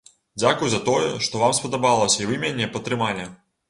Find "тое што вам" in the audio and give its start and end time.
0.87-1.55